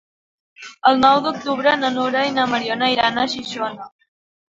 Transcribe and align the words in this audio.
El 0.91 0.97
nou 1.01 1.19
d'octubre 1.27 1.75
na 1.83 1.93
Nura 1.99 2.25
i 2.31 2.35
na 2.41 2.49
Mariona 2.57 2.93
iran 2.99 3.25
a 3.29 3.31
Xixona. 3.39 3.93